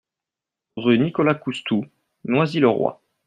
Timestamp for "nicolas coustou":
0.97-1.85